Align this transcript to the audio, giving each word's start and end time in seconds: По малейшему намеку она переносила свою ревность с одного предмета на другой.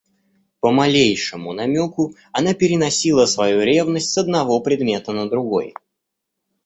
По 0.61 0.71
малейшему 0.71 1.53
намеку 1.53 2.15
она 2.31 2.55
переносила 2.55 3.27
свою 3.27 3.61
ревность 3.61 4.09
с 4.11 4.17
одного 4.17 4.59
предмета 4.59 5.11
на 5.11 5.29
другой. 5.29 5.75